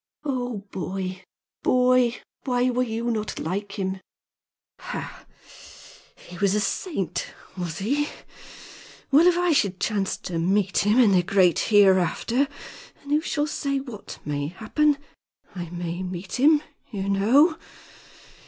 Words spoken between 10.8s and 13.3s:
in the great hereafter and who